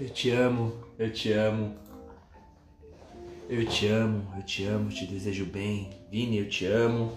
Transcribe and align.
Eu 0.00 0.08
te 0.08 0.30
amo, 0.30 0.72
eu 0.96 1.12
te 1.12 1.32
amo. 1.32 1.74
Eu 3.48 3.66
te 3.66 3.88
amo, 3.88 4.22
eu 4.36 4.42
te 4.44 4.64
amo, 4.64 4.90
te 4.90 5.04
desejo 5.04 5.44
bem. 5.46 5.90
Vini, 6.08 6.38
eu 6.38 6.48
te 6.48 6.66
amo. 6.66 7.10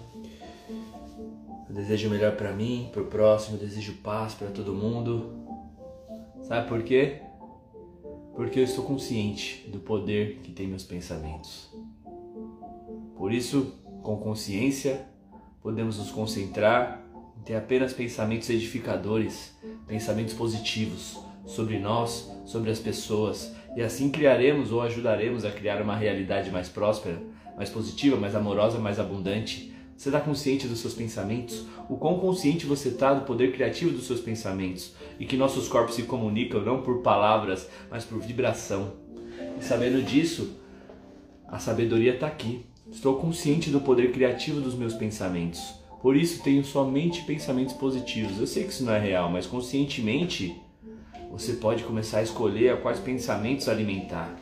Eu 1.68 1.76
desejo 1.76 2.08
o 2.08 2.10
melhor 2.10 2.34
para 2.34 2.52
mim, 2.52 2.90
pro 2.92 3.04
próximo, 3.04 3.56
eu 3.56 3.60
desejo 3.60 3.92
paz 4.02 4.34
para 4.34 4.48
todo 4.48 4.74
mundo. 4.74 5.32
Sabe 6.42 6.68
por 6.68 6.82
quê? 6.82 7.20
Porque 8.34 8.58
eu 8.58 8.64
estou 8.64 8.84
consciente 8.84 9.64
do 9.70 9.78
poder 9.78 10.40
que 10.42 10.50
tem 10.50 10.66
meus 10.66 10.82
pensamentos. 10.82 11.72
Por 13.16 13.32
isso, 13.32 13.74
com 14.02 14.16
consciência, 14.16 15.06
podemos 15.62 15.98
nos 15.98 16.10
concentrar 16.10 17.00
em 17.38 17.42
ter 17.42 17.54
apenas 17.54 17.92
pensamentos 17.92 18.50
edificadores, 18.50 19.56
pensamentos 19.86 20.34
positivos 20.34 21.30
sobre 21.46 21.78
nós, 21.78 22.30
sobre 22.44 22.70
as 22.70 22.78
pessoas, 22.78 23.54
e 23.76 23.82
assim 23.82 24.10
criaremos 24.10 24.70
ou 24.70 24.82
ajudaremos 24.82 25.44
a 25.44 25.50
criar 25.50 25.80
uma 25.80 25.96
realidade 25.96 26.50
mais 26.50 26.68
próspera, 26.68 27.22
mais 27.56 27.70
positiva, 27.70 28.16
mais 28.16 28.34
amorosa, 28.34 28.78
mais 28.78 28.98
abundante. 28.98 29.72
Você 29.96 30.08
está 30.08 30.20
consciente 30.20 30.66
dos 30.66 30.80
seus 30.80 30.94
pensamentos? 30.94 31.64
O 31.88 31.96
quão 31.96 32.18
consciente 32.18 32.66
você 32.66 32.88
está 32.88 33.14
do 33.14 33.24
poder 33.24 33.52
criativo 33.52 33.92
dos 33.92 34.06
seus 34.06 34.20
pensamentos 34.20 34.94
e 35.18 35.26
que 35.26 35.36
nossos 35.36 35.68
corpos 35.68 35.94
se 35.94 36.02
comunicam 36.02 36.60
não 36.62 36.82
por 36.82 37.02
palavras, 37.02 37.68
mas 37.90 38.04
por 38.04 38.18
vibração. 38.18 38.94
E 39.58 39.64
sabendo 39.64 40.02
disso, 40.02 40.56
a 41.46 41.58
sabedoria 41.58 42.14
está 42.14 42.26
aqui. 42.26 42.66
Estou 42.90 43.16
consciente 43.16 43.70
do 43.70 43.80
poder 43.80 44.12
criativo 44.12 44.60
dos 44.60 44.74
meus 44.74 44.94
pensamentos. 44.94 45.60
Por 46.00 46.16
isso 46.16 46.42
tenho 46.42 46.64
somente 46.64 47.22
pensamentos 47.22 47.74
positivos. 47.74 48.38
Eu 48.40 48.46
sei 48.46 48.64
que 48.64 48.70
isso 48.70 48.84
não 48.84 48.92
é 48.92 48.98
real, 48.98 49.30
mas 49.30 49.46
conscientemente 49.46 50.60
você 51.32 51.54
pode 51.54 51.82
começar 51.84 52.18
a 52.18 52.22
escolher 52.22 52.74
a 52.74 52.76
quais 52.76 53.00
pensamentos 53.00 53.66
alimentar. 53.66 54.38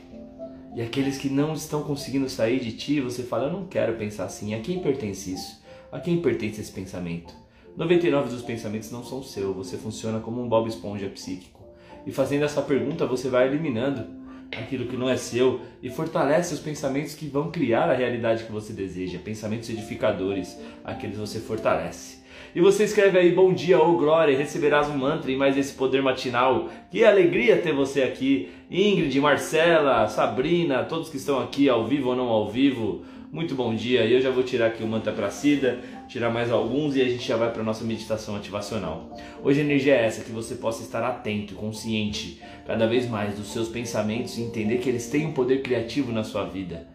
E 0.74 0.82
aqueles 0.82 1.16
que 1.16 1.28
não 1.28 1.52
estão 1.52 1.84
conseguindo 1.84 2.28
sair 2.28 2.58
de 2.58 2.72
ti, 2.72 3.00
você 3.00 3.22
fala: 3.22 3.46
Eu 3.46 3.52
não 3.52 3.66
quero 3.66 3.96
pensar 3.96 4.24
assim. 4.24 4.54
A 4.54 4.60
quem 4.60 4.80
pertence 4.80 5.32
isso? 5.32 5.62
A 5.92 6.00
quem 6.00 6.20
pertence 6.20 6.60
esse 6.60 6.72
pensamento? 6.72 7.32
99 7.76 8.30
dos 8.30 8.42
pensamentos 8.42 8.90
não 8.90 9.04
são 9.04 9.22
seu, 9.22 9.54
você 9.54 9.76
funciona 9.76 10.18
como 10.18 10.42
um 10.42 10.48
Bob 10.48 10.68
Esponja 10.68 11.08
psíquico. 11.08 11.60
E 12.04 12.10
fazendo 12.10 12.44
essa 12.44 12.60
pergunta, 12.60 13.06
você 13.06 13.28
vai 13.28 13.46
eliminando 13.46 14.04
aquilo 14.50 14.86
que 14.86 14.96
não 14.96 15.08
é 15.08 15.16
seu 15.16 15.60
e 15.80 15.88
fortalece 15.88 16.52
os 16.52 16.60
pensamentos 16.60 17.14
que 17.14 17.28
vão 17.28 17.52
criar 17.52 17.88
a 17.88 17.94
realidade 17.94 18.44
que 18.44 18.50
você 18.50 18.72
deseja, 18.72 19.20
pensamentos 19.20 19.70
edificadores, 19.70 20.58
aqueles 20.84 21.18
você 21.18 21.38
fortalece. 21.38 22.19
E 22.52 22.60
você 22.60 22.82
escreve 22.82 23.16
aí, 23.16 23.30
bom 23.30 23.52
dia 23.52 23.78
ou 23.78 23.96
glória, 23.96 24.36
receberás 24.36 24.88
um 24.88 24.98
mantra 24.98 25.30
e 25.30 25.36
mais 25.36 25.56
esse 25.56 25.72
poder 25.72 26.02
matinal. 26.02 26.68
Que 26.90 27.04
alegria 27.04 27.56
ter 27.58 27.72
você 27.72 28.02
aqui. 28.02 28.48
Ingrid, 28.68 29.20
Marcela, 29.20 30.08
Sabrina, 30.08 30.82
todos 30.82 31.08
que 31.08 31.16
estão 31.16 31.40
aqui 31.40 31.68
ao 31.68 31.86
vivo 31.86 32.08
ou 32.08 32.16
não 32.16 32.26
ao 32.26 32.50
vivo. 32.50 33.04
Muito 33.30 33.54
bom 33.54 33.72
dia. 33.72 34.04
E 34.04 34.14
eu 34.14 34.20
já 34.20 34.32
vou 34.32 34.42
tirar 34.42 34.66
aqui 34.66 34.82
o 34.82 34.88
mantra 34.88 35.12
para 35.12 35.30
Cida, 35.30 35.78
tirar 36.08 36.30
mais 36.30 36.50
alguns 36.50 36.96
e 36.96 37.02
a 37.02 37.08
gente 37.08 37.24
já 37.28 37.36
vai 37.36 37.52
para 37.52 37.62
nossa 37.62 37.84
meditação 37.84 38.34
ativacional. 38.34 39.16
Hoje 39.44 39.60
a 39.60 39.64
energia 39.64 39.94
é 39.94 40.04
essa, 40.04 40.24
que 40.24 40.32
você 40.32 40.56
possa 40.56 40.82
estar 40.82 41.04
atento, 41.04 41.54
consciente, 41.54 42.42
cada 42.66 42.88
vez 42.88 43.08
mais 43.08 43.36
dos 43.36 43.52
seus 43.52 43.68
pensamentos 43.68 44.36
e 44.36 44.42
entender 44.42 44.78
que 44.78 44.88
eles 44.88 45.08
têm 45.08 45.24
um 45.24 45.32
poder 45.32 45.62
criativo 45.62 46.10
na 46.10 46.24
sua 46.24 46.44
vida 46.46 46.89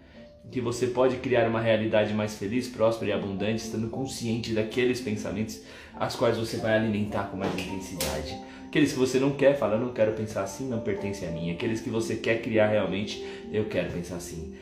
que 0.51 0.61
você 0.61 0.87
pode 0.87 1.17
criar 1.17 1.47
uma 1.47 1.59
realidade 1.59 2.13
mais 2.13 2.35
feliz, 2.35 2.67
próspera 2.67 3.11
e 3.11 3.13
abundante, 3.13 3.63
estando 3.63 3.89
consciente 3.89 4.53
daqueles 4.53 5.01
pensamentos 5.01 5.61
as 5.95 6.15
quais 6.15 6.37
você 6.37 6.57
vai 6.57 6.75
alimentar 6.75 7.25
com 7.25 7.37
mais 7.37 7.53
intensidade. 7.53 8.37
Aqueles 8.67 8.91
que 8.91 8.99
você 8.99 9.19
não 9.19 9.31
quer, 9.31 9.57
fala, 9.57 9.77
não 9.77 9.93
quero 9.93 10.13
pensar 10.13 10.43
assim, 10.43 10.67
não 10.67 10.81
pertence 10.81 11.25
a 11.25 11.31
mim. 11.31 11.51
Aqueles 11.51 11.79
que 11.81 11.89
você 11.89 12.15
quer 12.17 12.41
criar 12.41 12.67
realmente, 12.67 13.25
eu 13.51 13.65
quero 13.65 13.91
pensar 13.91 14.17
assim. 14.17 14.55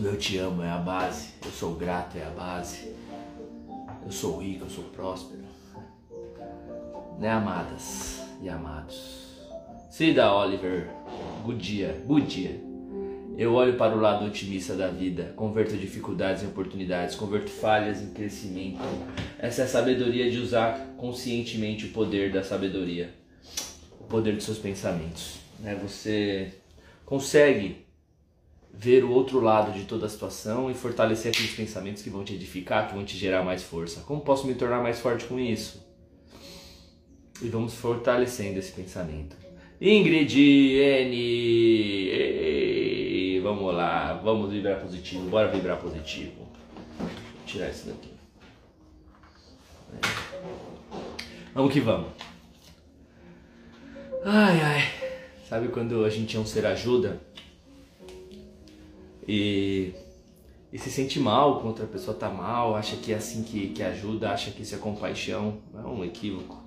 Eu 0.00 0.16
te 0.16 0.38
amo 0.38 0.62
é 0.62 0.70
a 0.70 0.78
base, 0.78 1.30
eu 1.44 1.50
sou 1.50 1.74
grato 1.74 2.16
é 2.16 2.24
a 2.24 2.30
base. 2.30 2.92
Eu 4.04 4.12
sou 4.12 4.38
rico, 4.38 4.64
eu 4.64 4.70
sou 4.70 4.84
próspero. 4.84 5.42
Né, 7.18 7.28
amadas 7.28 8.22
e 8.40 8.48
amados? 8.48 9.40
Cida 9.90 10.32
Oliver, 10.32 10.88
good 11.44 11.58
dia, 11.58 12.02
good 12.06 12.26
dia. 12.26 12.69
Eu 13.40 13.54
olho 13.54 13.72
para 13.72 13.96
o 13.96 13.98
lado 13.98 14.26
otimista 14.26 14.74
da 14.74 14.88
vida, 14.88 15.32
converto 15.34 15.74
dificuldades 15.74 16.42
em 16.42 16.48
oportunidades, 16.48 17.14
converto 17.14 17.48
falhas 17.48 18.02
em 18.02 18.10
crescimento. 18.10 18.82
Essa 19.38 19.62
é 19.62 19.64
a 19.64 19.66
sabedoria 19.66 20.30
de 20.30 20.36
usar 20.36 20.94
conscientemente 20.98 21.86
o 21.86 21.88
poder 21.88 22.30
da 22.30 22.44
sabedoria, 22.44 23.14
o 23.98 24.04
poder 24.04 24.34
dos 24.34 24.44
seus 24.44 24.58
pensamentos. 24.58 25.38
Né? 25.58 25.74
Você 25.82 26.52
consegue 27.06 27.86
ver 28.74 29.04
o 29.04 29.10
outro 29.10 29.40
lado 29.40 29.72
de 29.72 29.86
toda 29.86 30.04
a 30.04 30.10
situação 30.10 30.70
e 30.70 30.74
fortalecer 30.74 31.32
aqueles 31.32 31.52
pensamentos 31.52 32.02
que 32.02 32.10
vão 32.10 32.22
te 32.22 32.34
edificar, 32.34 32.88
que 32.88 32.94
vão 32.94 33.06
te 33.06 33.16
gerar 33.16 33.42
mais 33.42 33.62
força. 33.62 34.02
Como 34.02 34.20
posso 34.20 34.46
me 34.46 34.52
tornar 34.54 34.82
mais 34.82 35.00
forte 35.00 35.24
com 35.24 35.40
isso? 35.40 35.82
E 37.40 37.48
vamos 37.48 37.72
fortalecendo 37.72 38.58
esse 38.58 38.72
pensamento. 38.72 39.34
Ingrid 39.80 40.36
N. 40.76 41.90
Vamos 43.40 43.74
lá, 43.74 44.14
vamos 44.22 44.50
vibrar 44.50 44.80
positivo, 44.80 45.28
bora 45.28 45.48
vibrar 45.48 45.78
positivo. 45.78 46.48
Vou 46.98 47.08
tirar 47.46 47.70
isso 47.70 47.86
daqui. 47.86 48.10
Vamos 51.54 51.72
que 51.72 51.80
vamos. 51.80 52.10
Ai 54.24 54.60
ai. 54.60 54.82
Sabe 55.48 55.68
quando 55.68 56.04
a 56.04 56.10
gente 56.10 56.36
é 56.36 56.40
um 56.40 56.46
ser 56.46 56.64
ajuda 56.66 57.20
e, 59.26 59.92
e 60.72 60.78
se 60.78 60.90
sente 60.90 61.18
mal 61.18 61.56
quando 61.56 61.68
outra 61.68 61.86
pessoa 61.86 62.16
tá 62.16 62.28
mal, 62.28 62.76
acha 62.76 62.96
que 62.96 63.12
é 63.12 63.16
assim 63.16 63.42
que, 63.42 63.68
que 63.68 63.82
ajuda, 63.82 64.30
acha 64.30 64.50
que 64.50 64.62
isso 64.62 64.74
é 64.74 64.78
compaixão. 64.78 65.58
É 65.74 65.78
um 65.78 66.04
equívoco. 66.04 66.59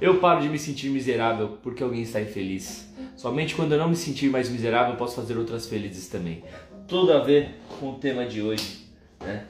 Eu 0.00 0.18
paro 0.18 0.42
de 0.42 0.48
me 0.48 0.58
sentir 0.58 0.88
miserável 0.90 1.58
porque 1.62 1.82
alguém 1.82 2.02
está 2.02 2.20
infeliz. 2.20 2.92
Somente 3.16 3.54
quando 3.54 3.72
eu 3.72 3.78
não 3.78 3.88
me 3.88 3.96
sentir 3.96 4.28
mais 4.28 4.48
miserável, 4.48 4.94
eu 4.94 4.98
posso 4.98 5.14
fazer 5.14 5.38
outras 5.38 5.68
felizes 5.68 6.08
também. 6.08 6.42
Tudo 6.88 7.12
a 7.12 7.20
ver 7.20 7.54
com 7.78 7.90
o 7.90 7.94
tema 7.94 8.26
de 8.26 8.42
hoje. 8.42 8.86
Né? 9.20 9.44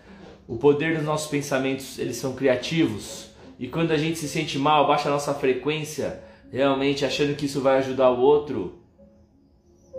O 0.46 0.56
poder 0.56 0.96
dos 0.96 1.04
nossos 1.04 1.30
pensamentos, 1.30 1.98
eles 1.98 2.16
são 2.16 2.34
criativos. 2.34 3.30
E 3.58 3.68
quando 3.68 3.92
a 3.92 3.96
gente 3.96 4.18
se 4.18 4.28
sente 4.28 4.58
mal, 4.58 4.86
baixa 4.86 5.08
a 5.08 5.12
nossa 5.12 5.32
frequência, 5.32 6.22
realmente 6.52 7.04
achando 7.04 7.34
que 7.34 7.46
isso 7.46 7.60
vai 7.60 7.78
ajudar 7.78 8.10
o 8.10 8.20
outro. 8.20 8.78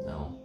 Não. 0.06 0.36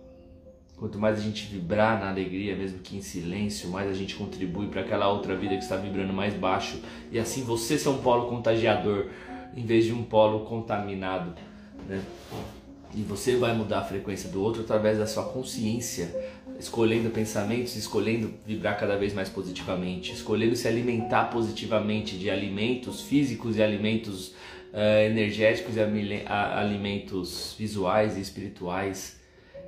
Quanto 0.77 0.99
mais 0.99 1.19
a 1.19 1.21
gente 1.21 1.45
vibrar 1.45 2.01
na 2.01 2.09
alegria, 2.09 2.57
mesmo 2.57 2.79
que 2.79 2.97
em 2.97 3.03
silêncio, 3.03 3.69
mais 3.69 3.91
a 3.91 3.93
gente 3.93 4.15
contribui 4.15 4.69
para 4.69 4.81
aquela 4.81 5.11
outra 5.11 5.37
vida 5.37 5.55
que 5.55 5.63
está 5.63 5.77
vibrando 5.77 6.15
mais 6.15 6.33
baixo. 6.33 6.81
E 7.13 7.19
assim 7.19 7.45
você 7.45 7.79
ser 7.79 7.91
um 7.91 7.99
polo 7.99 8.31
contagiador 8.31 9.09
em 9.57 9.65
vez 9.65 9.85
de 9.85 9.93
um 9.93 10.03
polo 10.03 10.41
contaminado. 10.41 11.35
Né? 11.89 12.03
E 12.95 13.03
você 13.03 13.37
vai 13.37 13.55
mudar 13.55 13.81
a 13.81 13.85
frequência 13.85 14.29
do 14.31 14.43
outro 14.43 14.63
através 14.63 14.99
da 14.99 15.07
sua 15.07 15.25
consciência, 15.25 16.13
escolhendo 16.59 17.09
pensamentos, 17.11 17.77
escolhendo 17.77 18.35
vibrar 18.45 18.79
cada 18.79 18.97
vez 18.97 19.15
mais 19.15 19.29
positivamente, 19.29 20.13
escolhendo 20.13 20.57
se 20.57 20.67
alimentar 20.67 21.27
positivamente 21.27 22.17
de 22.17 22.29
alimentos 22.29 23.03
físicos 23.03 23.57
e 23.57 23.63
alimentos 23.63 24.35
uh, 24.73 25.07
energéticos 25.07 25.77
e 25.77 25.81
alimentos 25.81 27.55
visuais 27.57 28.17
e 28.17 28.21
espirituais. 28.21 29.21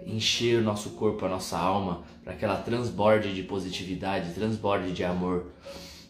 Encher 0.04 0.58
o 0.58 0.62
nosso 0.62 0.90
corpo, 0.90 1.24
a 1.24 1.28
nossa 1.28 1.56
alma, 1.56 2.02
para 2.24 2.34
que 2.34 2.44
ela 2.44 2.56
transborde 2.56 3.32
de 3.32 3.44
positividade, 3.44 4.34
transborde 4.34 4.90
de 4.90 5.04
amor. 5.04 5.52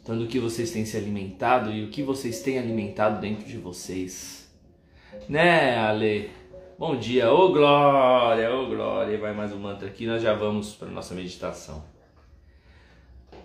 Então, 0.02 0.18
do 0.18 0.26
que 0.26 0.40
vocês 0.40 0.72
têm 0.72 0.84
se 0.84 0.96
alimentado 0.96 1.70
e 1.70 1.84
o 1.84 1.88
que 1.88 2.02
vocês 2.02 2.42
têm 2.42 2.58
alimentado 2.58 3.20
dentro 3.20 3.46
de 3.46 3.56
vocês. 3.56 4.50
Né, 5.28 5.76
Ale? 5.78 6.28
Bom 6.76 6.96
dia, 6.96 7.32
ô 7.32 7.44
oh, 7.44 7.52
glória, 7.52 8.52
ô 8.52 8.64
oh, 8.64 8.66
glória. 8.66 9.16
Vai 9.16 9.32
mais 9.32 9.52
um 9.52 9.60
mantra 9.60 9.86
aqui, 9.86 10.04
nós 10.04 10.20
já 10.20 10.34
vamos 10.34 10.74
para 10.74 10.88
nossa 10.88 11.14
meditação. 11.14 11.84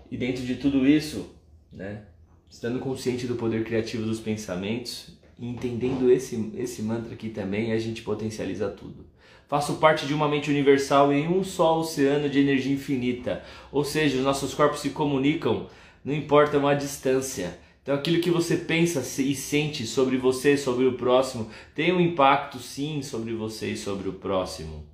E 0.10 0.18
dentro 0.18 0.44
de 0.44 0.56
tudo 0.56 0.88
isso, 0.88 1.30
né, 1.72 2.06
estando 2.50 2.80
consciente 2.80 3.28
do 3.28 3.36
poder 3.36 3.64
criativo 3.64 4.08
dos 4.08 4.20
pensamentos 4.20 5.16
e 5.38 5.48
entendendo 5.48 6.10
esse, 6.10 6.52
esse 6.58 6.82
mantra 6.82 7.14
aqui 7.14 7.30
também, 7.30 7.72
a 7.72 7.78
gente 7.78 8.02
potencializa 8.02 8.68
tudo. 8.68 9.06
Faço 9.48 9.76
parte 9.76 10.08
de 10.08 10.14
uma 10.14 10.28
mente 10.28 10.50
universal 10.50 11.14
em 11.14 11.28
um 11.28 11.44
só 11.44 11.80
oceano 11.80 12.28
de 12.28 12.40
energia 12.40 12.74
infinita, 12.74 13.44
ou 13.72 13.84
seja, 13.84 14.18
os 14.18 14.24
nossos 14.24 14.56
corpos 14.56 14.80
se 14.80 14.90
comunicam 14.90 15.68
não 16.04 16.14
importa 16.14 16.58
uma 16.58 16.74
distância. 16.74 17.58
Então 17.82 17.96
aquilo 17.96 18.22
que 18.22 18.30
você 18.30 18.58
pensa 18.58 19.00
e 19.22 19.34
sente 19.34 19.88
sobre 19.88 20.18
você, 20.18 20.58
sobre 20.58 20.86
o 20.86 20.98
próximo, 20.98 21.50
tem 21.74 21.94
um 21.94 22.02
impacto 22.02 22.60
sim 22.60 23.02
sobre 23.02 23.34
você 23.34 23.72
e 23.72 23.78
sobre 23.78 24.10
o 24.10 24.14
próximo. 24.14 24.86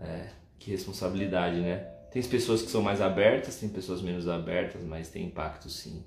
É, 0.00 0.28
que 0.58 0.70
responsabilidade, 0.70 1.60
né? 1.60 1.78
Tem 2.12 2.22
pessoas 2.22 2.60
que 2.62 2.70
são 2.70 2.82
mais 2.82 3.00
abertas, 3.00 3.56
tem 3.56 3.68
pessoas 3.68 4.02
menos 4.02 4.28
abertas, 4.28 4.82
mas 4.84 5.08
tem 5.08 5.24
impacto 5.24 5.70
sim, 5.70 6.04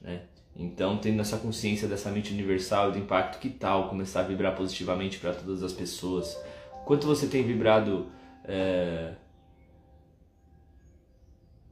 né? 0.00 0.22
Então, 0.54 0.98
tendo 0.98 1.20
essa 1.20 1.38
consciência 1.38 1.88
dessa 1.88 2.10
mente 2.10 2.32
universal 2.32 2.92
do 2.92 2.98
impacto, 2.98 3.38
que 3.38 3.48
tal 3.48 3.88
começar 3.88 4.20
a 4.20 4.24
vibrar 4.24 4.54
positivamente 4.54 5.18
para 5.18 5.32
todas 5.32 5.62
as 5.62 5.72
pessoas? 5.72 6.38
Quanto 6.84 7.06
você 7.06 7.26
tem 7.26 7.42
vibrado 7.42 8.06
é, 8.44 9.12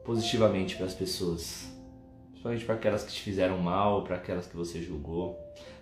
positivamente 0.05 0.77
para 0.77 0.87
as 0.87 0.95
pessoas? 0.95 1.71
Principalmente 2.31 2.65
para 2.65 2.75
aquelas 2.75 3.05
que 3.05 3.13
te 3.13 3.21
fizeram 3.21 3.59
mal, 3.59 4.03
para 4.03 4.17
aquelas 4.17 4.47
que 4.47 4.57
você 4.57 4.83
julgou. 4.83 5.39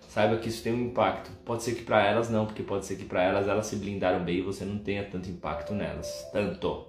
Saiba 0.09 0.37
que 0.37 0.49
isso 0.49 0.63
tem 0.63 0.73
um 0.73 0.87
impacto. 0.87 1.29
Pode 1.45 1.63
ser 1.63 1.75
que 1.75 1.83
para 1.83 2.03
elas 2.05 2.29
não, 2.29 2.45
porque 2.45 2.63
pode 2.63 2.85
ser 2.85 2.95
que 2.95 3.05
para 3.05 3.23
elas 3.23 3.47
elas 3.47 3.67
se 3.67 3.75
blindaram 3.75 4.23
bem 4.23 4.39
e 4.39 4.41
você 4.41 4.65
não 4.65 4.79
tenha 4.79 5.03
tanto 5.03 5.29
impacto 5.29 5.73
nelas. 5.73 6.27
Tanto. 6.33 6.87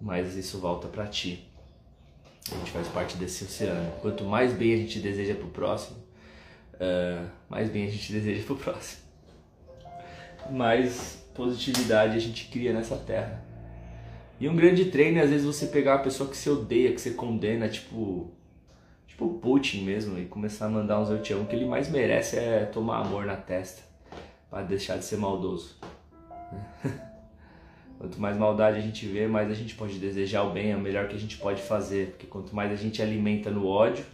Mas 0.00 0.34
isso 0.34 0.58
volta 0.58 0.88
para 0.88 1.06
ti. 1.06 1.46
A 2.50 2.56
gente 2.56 2.70
faz 2.70 2.88
parte 2.88 3.16
desse 3.16 3.44
oceano. 3.44 3.92
Quanto 4.00 4.24
mais 4.24 4.52
bem 4.52 4.74
a 4.74 4.76
gente 4.78 4.98
deseja 4.98 5.34
pro 5.34 5.48
próximo, 5.48 5.98
uh, 6.74 7.28
mais 7.48 7.70
bem 7.70 7.86
a 7.86 7.90
gente 7.90 8.12
deseja 8.12 8.44
pro 8.44 8.56
próximo. 8.56 9.02
Mais 10.50 11.24
positividade 11.34 12.16
a 12.16 12.20
gente 12.20 12.46
cria 12.46 12.72
nessa 12.72 12.96
terra. 12.96 13.44
E 14.44 14.48
um 14.48 14.54
grande 14.54 14.84
treino 14.84 15.16
é 15.16 15.22
às 15.22 15.30
vezes 15.30 15.46
você 15.46 15.68
pegar 15.68 15.92
uma 15.92 16.02
pessoa 16.02 16.28
que 16.28 16.36
você 16.36 16.50
odeia, 16.50 16.92
que 16.92 17.00
você 17.00 17.12
condena, 17.12 17.66
tipo. 17.66 18.30
Tipo 19.06 19.38
Putin 19.38 19.84
mesmo, 19.84 20.18
e 20.18 20.26
começar 20.26 20.66
a 20.66 20.68
mandar 20.68 21.00
uns 21.00 21.08
eu 21.08 21.22
te 21.22 21.32
amo. 21.32 21.44
O 21.44 21.46
que 21.46 21.56
ele 21.56 21.64
mais 21.64 21.88
merece 21.88 22.36
é 22.36 22.66
tomar 22.66 22.98
amor 22.98 23.24
na 23.24 23.36
testa. 23.36 23.82
para 24.50 24.62
deixar 24.62 24.98
de 24.98 25.06
ser 25.06 25.16
maldoso. 25.16 25.76
Quanto 27.98 28.20
mais 28.20 28.36
maldade 28.36 28.76
a 28.76 28.80
gente 28.82 29.06
vê, 29.06 29.26
mais 29.26 29.50
a 29.50 29.54
gente 29.54 29.74
pode 29.74 29.98
desejar 29.98 30.42
o 30.42 30.50
bem, 30.50 30.72
é 30.72 30.76
o 30.76 30.80
melhor 30.80 31.08
que 31.08 31.16
a 31.16 31.18
gente 31.18 31.38
pode 31.38 31.62
fazer. 31.62 32.08
Porque 32.08 32.26
quanto 32.26 32.54
mais 32.54 32.70
a 32.70 32.76
gente 32.76 33.00
alimenta 33.00 33.50
no 33.50 33.66
ódio, 33.66 34.04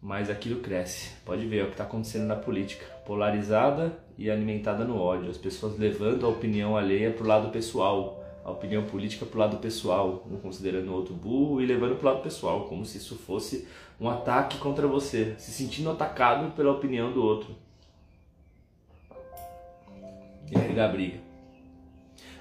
mais 0.00 0.30
aquilo 0.30 0.60
cresce. 0.60 1.10
Pode 1.24 1.44
ver 1.44 1.58
é 1.58 1.62
o 1.64 1.66
que 1.66 1.72
está 1.72 1.82
acontecendo 1.82 2.26
na 2.26 2.36
política. 2.36 2.86
Polarizada 3.04 3.98
e 4.16 4.30
alimentada 4.30 4.84
no 4.84 4.96
ódio. 4.96 5.28
As 5.28 5.38
pessoas 5.38 5.76
levando 5.76 6.24
a 6.24 6.28
opinião 6.28 6.76
alheia 6.76 7.10
para 7.10 7.24
o 7.24 7.26
lado 7.26 7.50
pessoal. 7.50 8.22
A 8.46 8.52
opinião 8.52 8.84
política 8.84 9.26
para 9.26 9.36
o 9.36 9.40
lado 9.40 9.56
pessoal. 9.56 10.24
Um 10.30 10.36
considerando 10.36 10.88
o 10.88 10.94
outro 10.94 11.14
burro 11.14 11.60
e 11.60 11.66
levando 11.66 11.96
para 11.96 12.10
o 12.10 12.12
lado 12.12 12.22
pessoal. 12.22 12.66
Como 12.68 12.86
se 12.86 12.98
isso 12.98 13.16
fosse 13.16 13.66
um 14.00 14.08
ataque 14.08 14.58
contra 14.58 14.86
você. 14.86 15.34
Se 15.36 15.50
sentindo 15.50 15.90
atacado 15.90 16.54
pela 16.54 16.70
opinião 16.72 17.12
do 17.12 17.22
outro. 17.22 17.56
E 20.50 20.74
dá 20.74 20.86
briga 20.86 21.26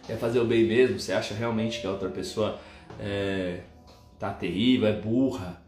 quer 0.06 0.18
fazer 0.18 0.40
o 0.40 0.46
bem 0.46 0.64
mesmo, 0.66 1.00
você 1.00 1.12
acha 1.14 1.34
realmente 1.34 1.82
que 1.82 1.88
a 1.88 1.92
outra 1.92 2.10
pessoa 2.10 2.60
é, 3.00 3.62
tá 4.20 4.32
terrível, 4.32 4.88
é 4.88 4.94
burra, 4.94 5.62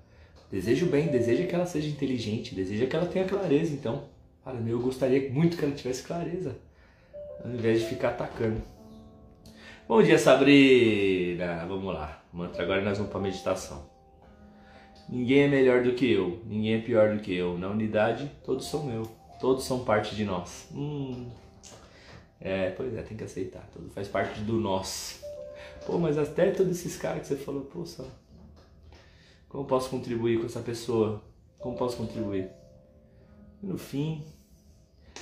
deseja 0.52 0.86
o 0.86 0.90
bem, 0.90 1.08
deseja 1.08 1.46
que 1.46 1.56
ela 1.56 1.66
seja 1.66 1.88
inteligente, 1.88 2.54
deseja 2.54 2.86
que 2.86 2.96
ela 2.96 3.06
tenha 3.06 3.26
clareza, 3.26 3.74
então. 3.74 4.04
Cara, 4.44 4.58
eu 4.66 4.80
gostaria 4.80 5.30
muito 5.30 5.58
que 5.58 5.66
ela 5.66 5.76
tivesse 5.76 6.04
clareza, 6.04 6.56
ao 7.44 7.52
invés 7.52 7.82
de 7.82 7.88
ficar 7.88 8.10
atacando. 8.10 8.62
Bom 9.88 10.04
dia, 10.04 10.20
Sabrina! 10.20 11.66
Vamos 11.66 11.94
lá, 11.94 12.22
mantra 12.34 12.62
agora 12.62 12.82
nós 12.82 12.98
vamos 12.98 13.10
para 13.10 13.22
meditação. 13.22 13.90
Ninguém 15.08 15.44
é 15.44 15.48
melhor 15.48 15.82
do 15.82 15.94
que 15.94 16.12
eu, 16.12 16.42
ninguém 16.46 16.74
é 16.74 16.82
pior 16.82 17.16
do 17.16 17.22
que 17.22 17.34
eu. 17.34 17.58
Na 17.58 17.70
unidade, 17.70 18.30
todos 18.44 18.66
são 18.68 18.92
eu, 18.92 19.04
todos 19.40 19.64
são 19.64 19.86
parte 19.86 20.14
de 20.14 20.26
nós. 20.26 20.68
Hum. 20.74 21.30
É, 22.42 22.72
pois 22.72 22.94
é, 22.98 23.02
tem 23.02 23.16
que 23.16 23.24
aceitar. 23.24 23.66
Tudo 23.72 23.90
faz 23.92 24.10
parte 24.10 24.42
do 24.42 24.60
nós. 24.60 25.24
Pô, 25.86 25.98
mas 25.98 26.18
até 26.18 26.52
todos 26.52 26.78
esses 26.78 26.98
caras 26.98 27.22
que 27.22 27.28
você 27.28 27.38
falou, 27.38 27.62
pô, 27.62 27.86
só. 27.86 28.06
Como 29.48 29.64
posso 29.64 29.90
contribuir 29.90 30.38
com 30.42 30.48
essa 30.48 30.60
pessoa? 30.60 31.24
Como 31.60 31.78
posso 31.78 31.96
contribuir? 31.96 32.50
E 33.64 33.66
no 33.66 33.78
fim, 33.78 34.22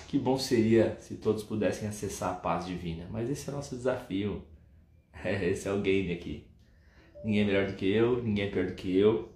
que 0.07 0.17
bom 0.17 0.39
seria 0.39 0.97
se 0.99 1.17
todos 1.17 1.43
pudessem 1.43 1.87
acessar 1.87 2.31
a 2.31 2.35
paz 2.35 2.65
divina. 2.65 3.05
Mas 3.11 3.29
esse 3.29 3.47
é 3.47 3.53
o 3.53 3.55
nosso 3.55 3.75
desafio. 3.75 4.41
É, 5.25 5.49
esse 5.49 5.67
é 5.67 5.71
o 5.71 5.81
game 5.81 6.13
aqui. 6.13 6.45
Ninguém 7.23 7.41
é 7.41 7.45
melhor 7.45 7.65
do 7.65 7.73
que 7.73 7.91
eu, 7.91 8.21
ninguém 8.21 8.45
é 8.45 8.51
pior 8.51 8.67
do 8.67 8.75
que 8.75 8.95
eu. 8.95 9.29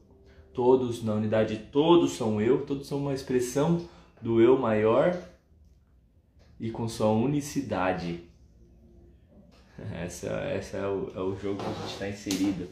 Todos, 0.54 1.04
na 1.04 1.16
unidade, 1.16 1.58
todos 1.72 2.12
são 2.12 2.40
eu, 2.40 2.64
todos 2.64 2.88
são 2.88 3.00
uma 3.00 3.14
expressão 3.14 3.90
do 4.22 4.40
eu 4.40 4.56
maior 4.56 5.18
e 6.60 6.70
com 6.70 6.88
sua 6.88 7.10
unicidade. 7.10 8.20
Essa, 9.96 10.28
essa 10.28 10.76
é, 10.76 10.86
o, 10.86 11.12
é 11.16 11.22
o 11.22 11.36
jogo 11.38 11.64
que 11.64 11.70
a 11.70 11.74
gente 11.74 11.94
está 11.94 12.10
inserido. 12.10 12.68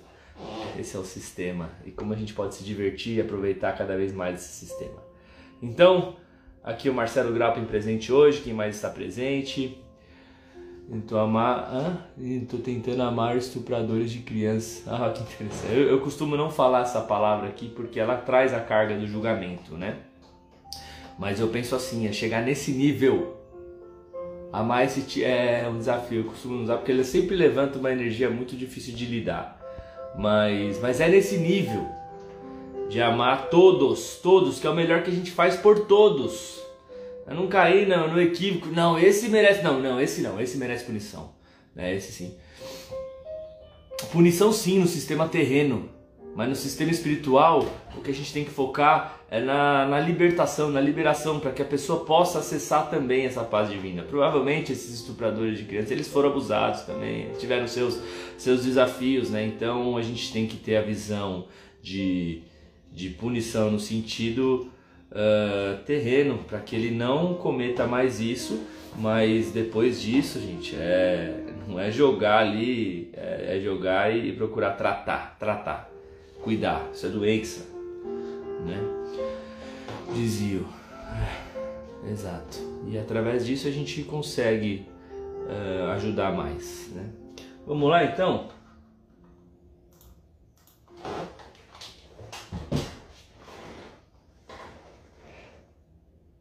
Esse 0.77 0.97
é 0.97 0.99
o 0.99 1.05
sistema. 1.05 1.71
E 1.85 1.91
como 1.91 2.13
a 2.13 2.17
gente 2.17 2.33
pode 2.33 2.53
se 2.53 2.65
divertir 2.65 3.15
e 3.15 3.21
aproveitar 3.21 3.77
cada 3.77 3.95
vez 3.95 4.11
mais 4.13 4.41
esse 4.41 4.65
sistema. 4.65 5.01
Então, 5.61 6.17
aqui 6.61 6.89
o 6.89 6.93
Marcelo 6.93 7.33
Grappin 7.33 7.63
presente 7.63 8.11
hoje. 8.11 8.41
Quem 8.41 8.53
mais 8.53 8.75
está 8.75 8.89
presente? 8.89 9.81
Estou 10.89 11.19
amar, 11.19 11.69
ah, 11.69 11.97
tô 12.49 12.57
tentando 12.57 13.01
amar 13.03 13.35
estupradores 13.35 14.11
de 14.11 14.19
crianças. 14.19 14.83
Ah, 14.87 15.09
que 15.09 15.21
interessante. 15.21 15.73
Eu, 15.73 15.89
eu 15.89 15.99
costumo 15.99 16.37
não 16.37 16.49
falar 16.49 16.83
essa 16.83 17.01
palavra 17.01 17.49
aqui 17.49 17.67
porque 17.69 17.99
ela 17.99 18.15
traz 18.15 18.53
a 18.53 18.59
carga 18.59 18.95
do 18.97 19.05
julgamento, 19.05 19.73
né? 19.75 19.97
Mas 21.19 21.39
eu 21.39 21.47
penso 21.49 21.75
assim, 21.75 22.07
é 22.07 22.13
chegar 22.13 22.41
nesse 22.41 22.71
nível 22.71 23.37
Amar 24.51 24.85
esse 24.85 25.23
é 25.23 25.67
um 25.69 25.77
desafio, 25.77 26.21
eu 26.21 26.23
costumo 26.23 26.63
usar, 26.63 26.77
porque 26.77 26.91
ele 26.91 27.03
sempre 27.03 27.35
levanta 27.35 27.77
uma 27.77 27.91
energia 27.91 28.29
muito 28.29 28.55
difícil 28.55 28.95
de 28.95 29.05
lidar. 29.05 29.59
Mas, 30.17 30.79
mas 30.79 31.01
é 31.01 31.09
nesse 31.09 31.37
nível 31.37 31.85
de 32.89 33.01
amar 33.01 33.49
todos, 33.49 34.15
todos, 34.15 34.59
que 34.59 34.65
é 34.65 34.69
o 34.69 34.75
melhor 34.75 35.03
que 35.03 35.11
a 35.11 35.13
gente 35.13 35.31
faz 35.31 35.57
por 35.57 35.81
todos. 35.81 36.59
Eu 37.27 37.35
não 37.35 37.47
cair 37.47 37.85
não, 37.87 38.07
no 38.07 38.21
equívoco, 38.21 38.67
não, 38.67 38.97
esse 38.97 39.27
merece, 39.27 39.61
não, 39.61 39.81
não, 39.81 39.99
esse 39.99 40.21
não, 40.21 40.39
esse 40.39 40.57
merece 40.57 40.85
punição. 40.85 41.33
É, 41.75 41.93
esse 41.93 42.11
sim. 42.13 42.33
Punição 44.11 44.53
sim 44.53 44.79
no 44.79 44.87
sistema 44.87 45.27
terreno, 45.27 45.89
mas 46.33 46.47
no 46.47 46.55
sistema 46.55 46.89
espiritual, 46.89 47.67
o 47.97 48.01
que 48.01 48.11
a 48.11 48.13
gente 48.13 48.31
tem 48.31 48.45
que 48.45 48.49
focar 48.49 49.19
é 49.29 49.41
na, 49.41 49.85
na 49.85 49.99
libertação, 49.99 50.69
na 50.69 50.79
liberação, 50.79 51.39
para 51.39 51.51
que 51.51 51.61
a 51.61 51.65
pessoa 51.65 52.05
possa 52.05 52.39
acessar 52.39 52.89
também 52.89 53.25
essa 53.25 53.43
paz 53.43 53.69
divina. 53.69 54.03
Provavelmente 54.03 54.71
esses 54.71 54.93
estupradores 54.93 55.57
de 55.57 55.65
crianças, 55.65 55.91
eles 55.91 56.07
foram 56.07 56.29
abusados 56.29 56.83
também, 56.83 57.29
tiveram 57.37 57.67
seus, 57.67 57.99
seus 58.37 58.63
desafios, 58.63 59.29
né? 59.29 59.45
Então 59.45 59.97
a 59.97 60.01
gente 60.01 60.31
tem 60.31 60.47
que 60.47 60.55
ter 60.55 60.77
a 60.77 60.81
visão 60.81 61.47
de, 61.81 62.43
de 62.89 63.09
punição 63.09 63.69
no 63.69 63.79
sentido 63.79 64.71
uh, 65.11 65.83
terreno, 65.83 66.39
para 66.47 66.59
que 66.59 66.75
ele 66.75 66.91
não 66.91 67.35
cometa 67.35 67.85
mais 67.85 68.19
isso, 68.19 68.65
mas 68.97 69.51
depois 69.51 70.01
disso, 70.01 70.39
gente, 70.39 70.75
é, 70.75 71.43
não 71.67 71.79
é 71.79 71.91
jogar 71.91 72.39
ali, 72.39 73.11
é, 73.13 73.57
é 73.57 73.61
jogar 73.61 74.15
e 74.15 74.31
procurar 74.33 74.71
tratar, 74.71 75.37
tratar 75.39 75.97
cuidar, 76.47 76.89
isso 76.93 77.05
é 77.05 77.09
doença, 77.09 77.67
né? 78.65 78.79
Desvio. 80.13 80.65
É, 82.05 82.09
exato. 82.09 82.57
E 82.87 82.97
através 82.97 83.45
disso 83.45 83.67
a 83.67 83.71
gente 83.71 84.03
consegue 84.03 84.87
uh, 85.45 85.91
ajudar 85.91 86.31
mais, 86.31 86.89
né? 86.93 87.09
Vamos 87.65 87.89
lá 87.89 88.05
então? 88.05 88.49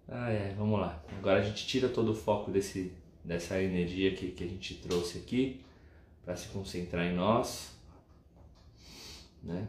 Ah, 0.09 0.31
é, 0.31 0.55
vamos 0.57 0.79
lá. 0.79 1.03
Agora 1.19 1.41
a 1.41 1.43
tira 1.67 1.89
todo 1.89 2.13
o 2.13 2.15
foco 2.15 2.51
desse, 2.51 2.93
dessa 3.25 3.61
energia 3.61 4.15
que, 4.15 4.31
que 4.31 4.45
a 4.45 4.47
gente 4.47 4.75
trouxe 4.75 5.19
aqui 5.19 5.61
para 6.25 6.37
se 6.37 6.49
concentrar 6.49 7.07
em 7.07 7.15
nós, 7.15 7.73
né? 9.43 9.69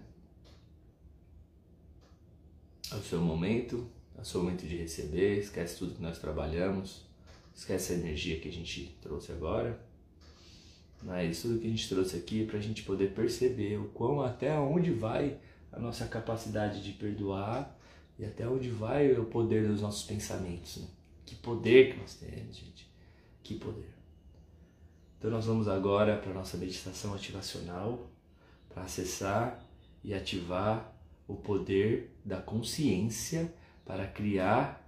É 2.91 2.95
o 2.95 3.01
seu 3.01 3.19
momento, 3.19 3.85
é 4.17 4.21
o 4.21 4.25
seu 4.25 4.41
momento 4.41 4.65
de 4.65 4.77
receber, 4.77 5.39
esquece 5.39 5.77
tudo 5.77 5.95
que 5.95 6.01
nós 6.01 6.17
trabalhamos, 6.17 7.05
esquece 7.53 7.93
a 7.93 7.95
energia 7.97 8.39
que 8.39 8.47
a 8.47 8.51
gente 8.51 8.97
trouxe 9.01 9.31
agora. 9.31 9.79
Mas 11.03 11.41
tudo 11.41 11.59
que 11.59 11.67
a 11.67 11.69
gente 11.69 11.89
trouxe 11.89 12.17
aqui 12.17 12.43
é 12.43 12.45
para 12.45 12.57
a 12.57 12.61
gente 12.61 12.83
poder 12.83 13.13
perceber 13.13 13.77
o 13.77 13.89
quão 13.89 14.21
até 14.21 14.57
onde 14.57 14.91
vai 14.91 15.37
a 15.71 15.79
nossa 15.79 16.07
capacidade 16.07 16.81
de 16.83 16.93
perdoar 16.93 17.77
e 18.17 18.25
até 18.25 18.47
onde 18.47 18.69
vai 18.69 19.11
o 19.11 19.25
poder 19.25 19.67
dos 19.67 19.81
nossos 19.81 20.03
pensamentos. 20.03 20.77
Né? 20.77 20.87
Que 21.27 21.35
poder 21.35 21.93
que 21.93 21.99
nós 21.99 22.15
temos, 22.15 22.55
gente. 22.55 22.89
Que 23.43 23.55
poder. 23.55 23.93
Então 25.19 25.29
nós 25.29 25.45
vamos 25.45 25.67
agora 25.67 26.17
para 26.17 26.31
a 26.31 26.33
nossa 26.33 26.57
meditação 26.57 27.13
ativacional 27.13 28.09
para 28.69 28.83
acessar 28.83 29.63
e 30.03 30.13
ativar 30.13 30.95
o 31.27 31.35
poder 31.35 32.15
da 32.23 32.41
consciência 32.41 33.53
para 33.85 34.07
criar 34.07 34.83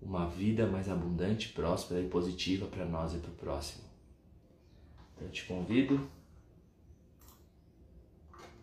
uma 0.00 0.28
vida 0.28 0.66
mais 0.66 0.88
abundante, 0.88 1.48
próspera 1.48 2.00
e 2.00 2.08
positiva 2.08 2.66
para 2.66 2.86
nós 2.86 3.14
e 3.14 3.18
para 3.18 3.30
o 3.30 3.34
próximo. 3.34 3.84
Então, 5.14 5.26
eu 5.26 5.32
te 5.32 5.44
convido 5.44 6.08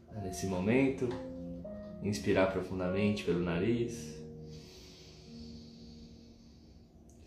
a, 0.10 0.22
nesse 0.22 0.48
momento 0.48 1.10
Inspirar 2.06 2.52
profundamente 2.52 3.24
pelo 3.24 3.40
nariz. 3.40 4.24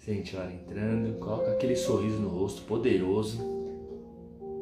Sente 0.09 0.35
o 0.37 0.41
ar 0.41 0.51
entrando, 0.51 1.19
coloca 1.19 1.53
aquele 1.53 1.77
sorriso 1.77 2.19
no 2.19 2.31
rosto 2.31 2.63
poderoso 2.63 3.39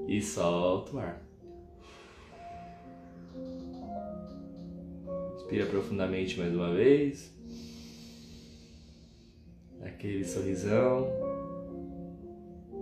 e 0.08 0.20
solta 0.20 0.96
o 0.96 0.98
ar. 0.98 1.22
Inspira 5.36 5.66
profundamente 5.66 6.36
mais 6.36 6.52
uma 6.52 6.74
vez. 6.74 7.32
Aquele 9.84 10.24
sorrisão 10.24 11.06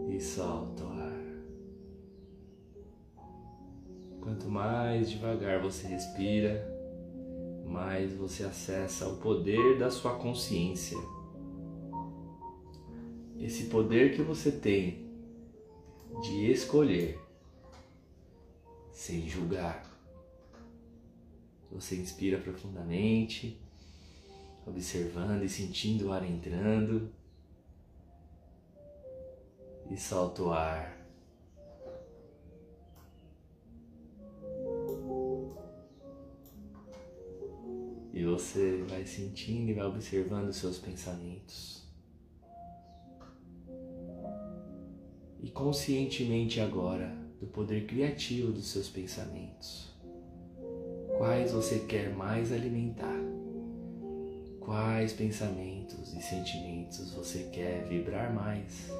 e 0.09 0.18
solta 0.18 0.85
o 0.85 0.88
ar. 0.88 1.23
Quanto 4.23 4.49
mais 4.49 5.11
devagar 5.11 5.61
você 5.61 5.87
respira, 5.87 6.66
mais 7.66 8.14
você 8.14 8.42
acessa 8.42 9.06
o 9.06 9.18
poder 9.18 9.78
da 9.78 9.90
sua 9.90 10.14
consciência. 10.14 10.97
Esse 13.45 13.67
poder 13.67 14.17
que 14.17 14.23
você 14.23 14.51
tem 14.51 15.07
de 16.23 16.51
escolher 16.51 17.21
sem 18.91 19.29
julgar. 19.29 19.85
Você 21.71 21.95
inspira 21.97 22.39
profundamente, 22.39 23.61
observando 24.67 25.43
e 25.43 25.49
sentindo 25.51 26.07
o 26.07 26.13
ar 26.15 26.25
entrando 26.25 27.13
e 29.91 29.97
solta 29.99 30.43
o 30.43 30.51
ar. 30.51 31.07
E 38.11 38.25
você 38.25 38.83
vai 38.89 39.05
sentindo 39.05 39.71
e 39.71 39.75
vai 39.75 39.85
observando 39.85 40.49
os 40.49 40.57
seus 40.57 40.79
pensamentos. 40.79 41.74
Conscientemente 45.54 46.61
agora 46.61 47.16
do 47.40 47.46
poder 47.46 47.87
criativo 47.87 48.50
dos 48.50 48.66
seus 48.66 48.88
pensamentos. 48.88 49.94
Quais 51.16 51.52
você 51.52 51.78
quer 51.78 52.12
mais 52.12 52.52
alimentar? 52.52 53.20
Quais 54.58 55.12
pensamentos 55.12 56.12
e 56.12 56.20
sentimentos 56.20 57.14
você 57.14 57.44
quer 57.52 57.87
vibrar 57.87 58.34
mais? 58.34 58.90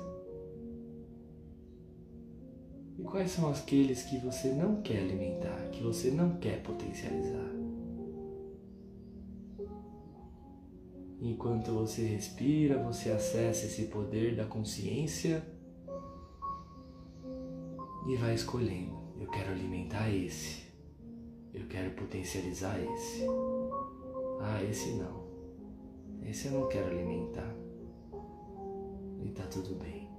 E 2.96 3.02
quais 3.02 3.32
são 3.32 3.50
aqueles 3.50 4.04
que 4.04 4.18
você 4.18 4.52
não 4.52 4.80
quer 4.80 4.99
alimentar, 4.99 5.70
que 5.73 5.82
você 5.82 6.12
não 6.12 6.37
quer 6.37 6.62
potencializar? 6.62 7.50
Enquanto 11.20 11.73
você 11.73 12.06
respira, 12.06 12.80
você 12.80 13.11
acessa 13.11 13.66
esse 13.66 13.87
poder 13.87 14.37
da 14.37 14.44
consciência 14.44 15.53
e 18.06 18.16
vai 18.16 18.34
escolhendo. 18.34 18.99
Eu 19.18 19.28
quero 19.28 19.50
alimentar 19.50 20.11
esse. 20.11 20.64
Eu 21.52 21.66
quero 21.68 21.90
potencializar 21.92 22.78
esse. 22.80 23.25
Ah, 24.40 24.62
esse 24.62 24.94
não. 24.94 25.25
Esse 26.23 26.49
eu 26.49 26.52
não 26.52 26.68
quero 26.68 26.88
alimentar. 26.88 27.54
E 29.23 29.30
tá 29.30 29.44
tudo 29.44 29.75
bem. 29.76 30.11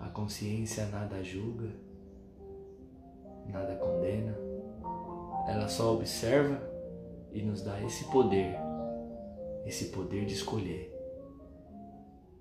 A 0.00 0.08
consciência 0.08 0.86
nada 0.86 1.22
julga, 1.22 1.68
nada 3.46 3.76
condena. 3.76 4.36
Ela 5.46 5.68
só 5.68 5.94
observa 5.94 6.60
e 7.32 7.42
nos 7.42 7.62
dá 7.62 7.80
esse 7.82 8.04
poder, 8.06 8.56
esse 9.66 9.86
poder 9.86 10.24
de 10.24 10.34
escolher. 10.34 10.94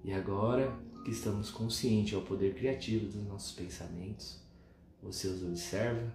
E 0.03 0.13
agora 0.13 0.71
que 1.08 1.14
estamos 1.14 1.50
conscientes 1.50 2.14
ao 2.14 2.22
poder 2.22 2.54
criativo 2.54 3.06
dos 3.06 3.26
nossos 3.26 3.54
pensamentos, 3.54 4.42
você 5.02 5.30
os 5.30 5.42
observa 5.42 6.14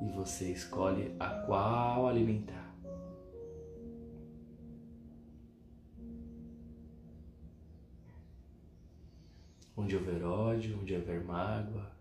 e 0.00 0.08
você 0.08 0.50
escolhe 0.50 1.14
a 1.20 1.28
qual 1.44 2.08
alimentar. 2.08 2.74
Onde 9.76 9.94
houver 9.94 10.24
ódio, 10.24 10.78
onde 10.80 10.94
houver 10.94 11.22
mágoa, 11.22 11.92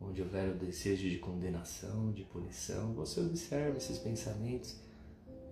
onde 0.00 0.22
houver 0.22 0.56
o 0.56 0.58
desejo 0.58 1.08
de 1.08 1.18
condenação, 1.18 2.10
de 2.10 2.24
punição, 2.24 2.94
você 2.94 3.20
observa 3.20 3.76
esses 3.76 3.98
pensamentos. 3.98 4.80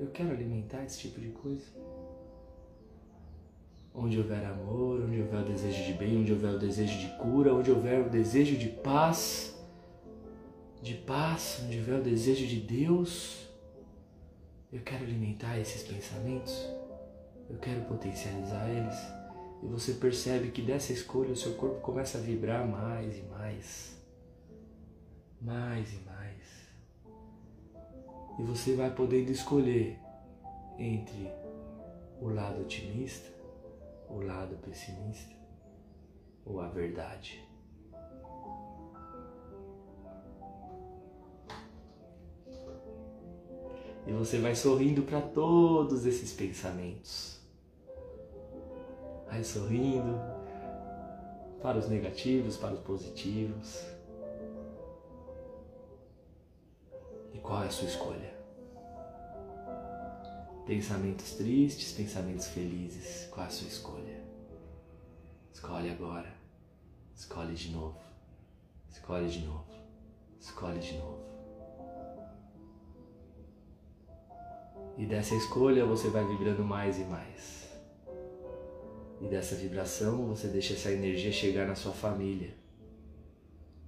Eu 0.01 0.11
quero 0.11 0.33
alimentar 0.33 0.83
esse 0.85 0.99
tipo 0.99 1.21
de 1.21 1.29
coisa. 1.29 1.92
Onde 3.95 4.19
houver 4.19 4.45
amor, 4.47 5.03
onde 5.03 5.21
houver 5.21 5.43
o 5.43 5.45
desejo 5.45 5.85
de 5.85 5.93
bem, 5.93 6.21
onde 6.21 6.33
houver 6.33 6.55
o 6.55 6.59
desejo 6.59 6.99
de 6.99 7.09
cura, 7.19 7.55
onde 7.55 7.71
houver 7.71 8.07
o 8.07 8.09
desejo 8.09 8.57
de 8.57 8.69
paz, 8.69 9.55
de 10.81 10.95
paz, 10.95 11.61
onde 11.65 11.79
houver 11.79 12.01
o 12.01 12.03
desejo 12.03 12.47
de 12.47 12.61
Deus, 12.61 13.47
eu 14.73 14.81
quero 14.81 15.05
alimentar 15.05 15.59
esses 15.59 15.83
pensamentos, 15.83 16.67
eu 17.51 17.59
quero 17.59 17.83
potencializar 17.83 18.69
eles. 18.71 18.97
E 19.63 19.67
você 19.67 19.93
percebe 19.93 20.51
que 20.51 20.63
dessa 20.63 20.93
escolha 20.93 21.33
o 21.33 21.37
seu 21.37 21.53
corpo 21.55 21.81
começa 21.81 22.19
a 22.19 22.21
vibrar 22.21 22.67
mais 22.67 23.19
e 23.19 23.23
mais, 23.23 24.03
mais 25.41 25.93
e 25.93 26.01
mais. 26.01 26.23
E 28.39 28.43
você 28.43 28.75
vai 28.75 28.91
podendo 28.91 29.31
escolher 29.31 29.99
entre 30.79 31.31
o 32.21 32.29
lado 32.29 32.63
otimista 32.63 33.31
o 34.13 34.21
lado 34.21 34.57
pessimista 34.59 35.35
ou 36.45 36.61
a 36.61 36.69
verdade. 36.69 37.43
E 44.07 44.13
você 44.13 44.39
vai 44.39 44.55
sorrindo 44.55 45.03
para 45.03 45.21
todos 45.21 46.05
esses 46.05 46.33
pensamentos. 46.33 47.41
Vai 49.27 49.43
sorrindo 49.43 50.21
para 51.63 51.79
os 51.79 51.89
negativos, 51.89 52.57
para 52.57 52.75
os 52.75 52.81
positivos. 52.81 53.83
E 57.33 57.39
qual 57.39 57.63
é 57.63 57.67
a 57.69 57.71
sua 57.71 57.89
escolha? 57.89 58.32
Pensamentos 60.67 61.33
tristes, 61.33 61.93
pensamentos 61.93 62.47
felizes. 62.47 63.27
Qual 63.33 63.45
a 63.45 63.51
sua 63.51 63.67
escolha? 63.67 64.23
Escolhe 65.53 65.91
agora. 65.91 66.33
Escolhe 67.17 67.55
de 67.55 67.73
novo. 67.73 67.99
Escolhe 68.89 69.29
de 69.29 69.41
novo. 69.41 69.67
Escolhe 70.41 70.79
de 70.79 70.97
novo. 70.99 71.21
E 74.97 75.05
dessa 75.05 75.35
escolha 75.35 75.85
você 75.85 76.09
vai 76.09 76.25
vibrando 76.25 76.63
mais 76.63 76.97
e 76.97 77.05
mais. 77.05 77.69
E 79.21 79.27
dessa 79.27 79.57
vibração 79.57 80.29
você 80.29 80.47
deixa 80.47 80.75
essa 80.75 80.93
energia 80.93 81.33
chegar 81.33 81.67
na 81.67 81.75
sua 81.75 81.93
família. 81.93 82.55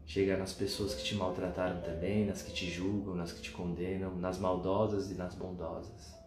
Chegar 0.06 0.38
nas 0.38 0.52
pessoas 0.52 0.92
que 0.92 1.04
te 1.04 1.14
maltrataram 1.14 1.80
também, 1.82 2.26
nas 2.26 2.42
que 2.42 2.52
te 2.52 2.68
julgam, 2.68 3.14
nas 3.14 3.32
que 3.32 3.40
te 3.40 3.52
condenam, 3.52 4.16
nas 4.16 4.38
maldosas 4.38 5.10
e 5.12 5.14
nas 5.14 5.36
bondosas 5.36 6.23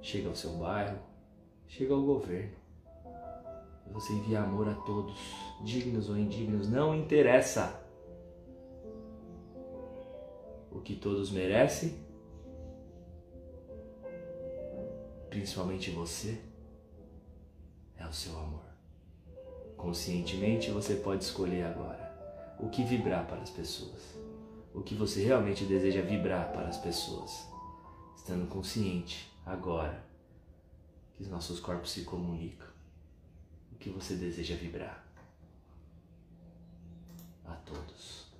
chega 0.00 0.28
ao 0.28 0.34
seu 0.34 0.52
bairro, 0.52 0.98
chega 1.68 1.94
ao 1.94 2.02
governo. 2.02 2.56
Você 3.92 4.12
envia 4.12 4.40
amor 4.40 4.68
a 4.68 4.74
todos, 4.74 5.18
dignos 5.64 6.08
ou 6.08 6.16
indignos, 6.16 6.68
não 6.68 6.94
interessa. 6.94 7.84
O 10.70 10.80
que 10.80 10.94
todos 10.94 11.30
merecem, 11.30 11.94
principalmente 15.28 15.90
você, 15.90 16.40
é 17.98 18.06
o 18.06 18.12
seu 18.12 18.38
amor. 18.38 18.62
Conscientemente 19.76 20.70
você 20.70 20.94
pode 20.94 21.24
escolher 21.24 21.64
agora 21.64 22.10
o 22.58 22.68
que 22.68 22.84
vibrar 22.84 23.26
para 23.26 23.40
as 23.40 23.50
pessoas, 23.50 24.14
o 24.72 24.82
que 24.82 24.94
você 24.94 25.24
realmente 25.24 25.64
deseja 25.64 26.02
vibrar 26.02 26.52
para 26.52 26.68
as 26.68 26.76
pessoas, 26.76 27.48
estando 28.16 28.48
consciente 28.48 29.29
agora 29.50 30.08
que 31.14 31.22
os 31.22 31.28
nossos 31.28 31.58
corpos 31.58 31.90
se 31.90 32.04
comunicam, 32.04 32.68
o 33.72 33.76
que 33.76 33.90
você 33.90 34.14
deseja 34.14 34.54
vibrar 34.54 35.04
a 37.44 37.54
todos. 37.56 38.30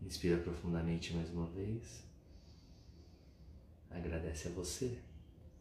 Inspira 0.00 0.40
profundamente 0.40 1.14
mais 1.14 1.30
uma 1.30 1.46
vez. 1.46 2.04
Agradece 3.90 4.48
a 4.48 4.50
você, 4.52 5.00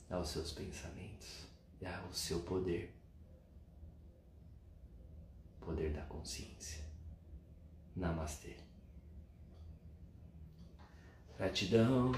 aos 0.09 0.29
seus 0.29 0.51
pensamentos 0.51 1.47
e 1.81 1.85
ao 1.85 2.11
seu 2.11 2.41
poder 2.41 2.93
poder 5.59 5.93
da 5.93 6.01
consciência. 6.03 6.83
Namastê. 7.95 8.72
Gratidão, 11.37 12.11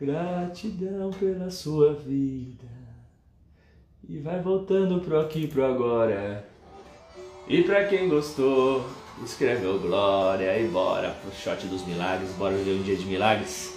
gratidão 0.00 1.10
pela 1.10 1.50
sua 1.50 1.92
vida. 1.94 2.66
E 4.08 4.18
vai 4.18 4.40
voltando 4.40 5.00
pro 5.00 5.20
aqui 5.20 5.46
pro 5.46 5.64
agora. 5.64 6.48
E 7.48 7.62
pra 7.62 7.86
quem 7.86 8.08
gostou, 8.08 8.84
escreveu 9.24 9.78
glória 9.78 10.58
e 10.58 10.66
bora 10.68 11.10
pro 11.10 11.32
shot 11.32 11.66
dos 11.66 11.86
milagres, 11.86 12.32
bora 12.32 12.56
viver 12.56 12.80
um 12.80 12.82
dia 12.82 12.96
de 12.96 13.04
milagres. 13.04 13.76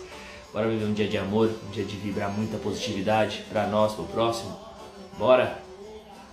Bora 0.52 0.68
viver 0.68 0.86
um 0.86 0.94
dia 0.94 1.08
de 1.08 1.18
amor, 1.18 1.52
um 1.68 1.72
dia 1.72 1.84
de 1.84 1.96
vibrar 1.96 2.32
muita 2.32 2.58
positividade 2.58 3.44
para 3.50 3.68
nós, 3.68 3.94
pro 3.94 4.06
próximo. 4.06 4.58
Bora! 5.18 5.60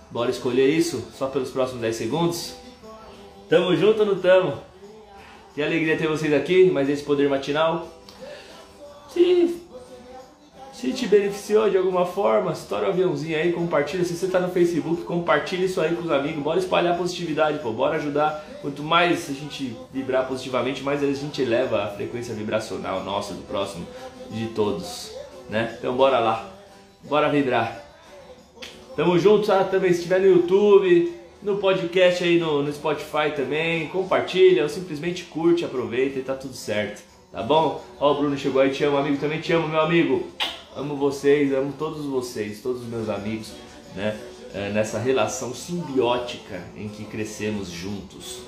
Bora 0.09 0.31
escolher 0.31 0.69
isso 0.69 1.11
só 1.13 1.27
pelos 1.27 1.51
próximos 1.51 1.81
10 1.81 1.95
segundos? 1.95 2.55
Tamo 3.47 3.75
junto 3.75 3.99
ou 3.99 4.05
não 4.05 4.19
tamo? 4.19 4.66
Que 5.57 5.63
alegria 5.63 5.97
ter 5.97 6.07
vocês 6.07 6.31
aqui, 6.31 6.69
mais 6.69 6.87
esse 6.87 7.01
poder 7.01 7.27
matinal. 7.27 7.87
Se, 9.09 9.59
se 10.71 10.93
te 10.93 11.07
beneficiou 11.07 11.67
de 11.67 11.75
alguma 11.75 12.05
forma, 12.05 12.51
estoura 12.51 12.85
o 12.85 12.89
aviãozinho 12.91 13.35
aí, 13.35 13.51
compartilha. 13.51 14.05
Se 14.05 14.15
você 14.15 14.27
tá 14.27 14.39
no 14.39 14.49
Facebook, 14.49 15.01
compartilha 15.01 15.65
isso 15.65 15.81
aí 15.81 15.95
com 15.95 16.03
os 16.03 16.11
amigos. 16.11 16.43
Bora 16.43 16.59
espalhar 16.59 16.95
positividade, 16.95 17.57
pô. 17.57 17.71
Bora 17.71 17.95
ajudar. 17.95 18.45
Quanto 18.61 18.83
mais 18.83 19.31
a 19.31 19.33
gente 19.33 19.75
vibrar 19.91 20.27
positivamente, 20.27 20.83
mais 20.83 21.01
a 21.01 21.11
gente 21.11 21.41
eleva 21.41 21.85
a 21.85 21.87
frequência 21.87 22.35
vibracional 22.35 23.03
nossa, 23.03 23.33
do 23.33 23.41
próximo, 23.41 23.87
de 24.29 24.49
todos. 24.49 25.11
Né? 25.49 25.75
Então 25.79 25.97
bora 25.97 26.19
lá. 26.19 26.47
Bora 27.01 27.29
vibrar. 27.29 27.83
Tamo 28.95 29.17
junto, 29.17 29.47
tá? 29.47 29.63
Também 29.63 29.91
se 29.91 30.01
estiver 30.01 30.19
no 30.19 30.27
YouTube, 30.27 31.16
no 31.41 31.57
podcast 31.57 32.23
aí 32.23 32.39
no, 32.39 32.63
no 32.63 32.71
Spotify 32.71 33.31
também, 33.35 33.87
compartilha 33.89 34.63
ou 34.63 34.69
simplesmente 34.69 35.23
curte, 35.25 35.63
aproveita 35.65 36.19
e 36.19 36.23
tá 36.23 36.35
tudo 36.35 36.53
certo. 36.53 37.03
Tá 37.31 37.43
bom? 37.43 37.83
Ó, 37.99 38.13
o 38.13 38.15
Bruno 38.15 38.37
chegou 38.37 38.61
aí, 38.61 38.71
te 38.71 38.83
amo, 38.83 38.97
amigo, 38.97 39.17
também 39.17 39.39
te 39.39 39.53
amo, 39.53 39.67
meu 39.67 39.81
amigo. 39.81 40.25
Amo 40.75 40.95
vocês, 40.95 41.53
amo 41.53 41.73
todos 41.77 42.05
vocês, 42.05 42.61
todos 42.61 42.81
os 42.81 42.87
meus 42.87 43.09
amigos, 43.09 43.51
né? 43.95 44.17
É, 44.53 44.69
nessa 44.69 44.97
relação 44.97 45.53
simbiótica 45.53 46.63
em 46.75 46.87
que 46.87 47.03
crescemos 47.03 47.69
juntos. 47.69 48.39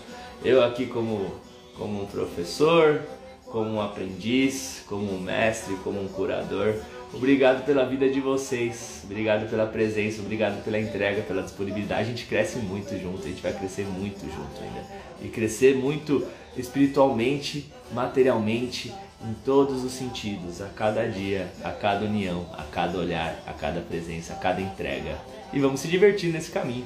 Eu 0.43 0.63
aqui 0.63 0.85
como, 0.85 1.29
como 1.77 2.03
um 2.03 2.05
professor, 2.05 3.01
como 3.51 3.69
um 3.69 3.81
aprendiz, 3.81 4.83
como 4.87 5.11
um 5.11 5.19
mestre, 5.19 5.75
como 5.83 6.01
um 6.01 6.07
curador 6.07 6.75
Obrigado 7.11 7.65
pela 7.65 7.85
vida 7.85 8.07
de 8.07 8.21
vocês, 8.21 9.01
obrigado 9.03 9.49
pela 9.49 9.65
presença, 9.65 10.21
obrigado 10.21 10.63
pela 10.63 10.79
entrega, 10.79 11.23
pela 11.23 11.41
disponibilidade. 11.41 12.01
A 12.01 12.05
gente 12.05 12.25
cresce 12.25 12.59
muito 12.59 12.95
junto, 13.01 13.23
a 13.23 13.27
gente 13.27 13.41
vai 13.41 13.51
crescer 13.51 13.83
muito 13.85 14.21
junto 14.21 14.61
ainda. 14.61 14.85
E 15.19 15.27
crescer 15.27 15.75
muito 15.75 16.25
espiritualmente, 16.55 17.73
materialmente, 17.91 18.93
em 19.23 19.33
todos 19.43 19.83
os 19.83 19.91
sentidos, 19.91 20.61
a 20.61 20.67
cada 20.67 21.09
dia, 21.09 21.51
a 21.63 21.71
cada 21.71 22.05
união, 22.05 22.45
a 22.55 22.63
cada 22.63 22.99
olhar, 22.99 23.41
a 23.47 23.53
cada 23.53 23.81
presença, 23.81 24.33
a 24.33 24.35
cada 24.35 24.61
entrega. 24.61 25.17
E 25.51 25.59
vamos 25.59 25.79
se 25.79 25.87
divertir 25.87 26.31
nesse 26.31 26.51
caminho, 26.51 26.85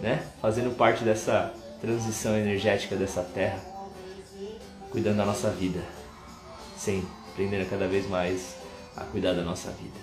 né? 0.00 0.22
Fazendo 0.40 0.74
parte 0.74 1.04
dessa 1.04 1.52
transição 1.78 2.34
energética 2.36 2.96
dessa 2.96 3.22
terra, 3.22 3.60
cuidando 4.90 5.18
da 5.18 5.26
nossa 5.26 5.50
vida, 5.50 5.97
sem 6.78 7.04
aprender 7.32 7.68
cada 7.68 7.86
vez 7.88 8.08
mais 8.08 8.56
a 8.96 9.04
cuidar 9.04 9.34
da 9.34 9.42
nossa 9.42 9.70
vida. 9.72 9.98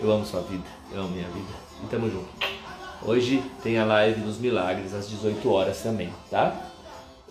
Eu 0.00 0.10
amo 0.10 0.24
sua 0.24 0.40
vida, 0.42 0.64
eu 0.92 1.00
amo 1.00 1.10
minha 1.10 1.28
vida. 1.28 1.52
E 1.84 1.86
tamo 1.86 2.10
junto. 2.10 2.28
Hoje 3.02 3.42
tem 3.62 3.78
a 3.78 3.84
live 3.84 4.20
dos 4.22 4.38
milagres 4.38 4.94
às 4.94 5.08
18 5.08 5.50
horas 5.50 5.82
também, 5.82 6.12
tá? 6.30 6.72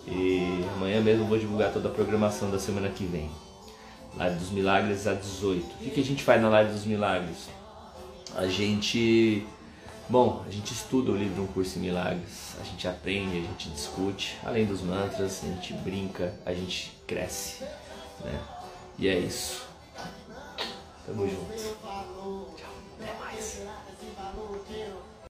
E 0.06 0.64
amanhã 0.76 1.00
mesmo 1.00 1.26
vou 1.26 1.38
divulgar 1.38 1.72
toda 1.72 1.88
a 1.88 1.92
programação 1.92 2.50
da 2.50 2.58
semana 2.58 2.88
que 2.88 3.04
vem. 3.04 3.30
Live 4.16 4.38
dos 4.38 4.50
milagres 4.50 5.06
às 5.06 5.18
18. 5.20 5.64
O 5.64 5.78
que, 5.78 5.90
que 5.90 6.00
a 6.00 6.04
gente 6.04 6.22
faz 6.22 6.40
na 6.40 6.48
live 6.48 6.72
dos 6.72 6.84
milagres? 6.84 7.48
A 8.34 8.46
gente. 8.46 9.46
Bom, 10.10 10.42
a 10.46 10.50
gente 10.50 10.72
estuda 10.72 11.10
o 11.10 11.16
livro 11.16 11.42
Um 11.42 11.46
Curso 11.46 11.78
em 11.78 11.82
Milagres, 11.82 12.56
a 12.58 12.64
gente 12.64 12.88
aprende, 12.88 13.36
a 13.36 13.40
gente 13.42 13.68
discute, 13.68 14.38
além 14.42 14.64
dos 14.64 14.80
mantras, 14.80 15.44
a 15.44 15.46
gente 15.46 15.74
brinca, 15.74 16.34
a 16.46 16.54
gente 16.54 16.98
cresce, 17.06 17.62
né? 18.24 18.40
E 18.98 19.06
é 19.06 19.18
isso. 19.18 19.66
Tamo 21.04 21.28
junto. 21.28 21.54
Tchau. 22.56 22.67